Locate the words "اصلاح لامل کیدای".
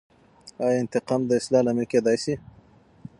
1.39-2.17